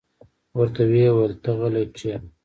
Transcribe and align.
ورته 0.57 0.81
ویې 0.91 1.09
ویل: 1.15 1.33
ته 1.43 1.49
غلې 1.59 1.83
کېنه. 1.95 2.27